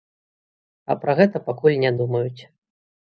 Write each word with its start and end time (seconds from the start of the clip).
А 0.93 0.95
пра 1.03 1.13
гэта 1.19 1.41
пакуль 1.49 1.75
не 1.83 1.91
думаюць. 1.99 2.41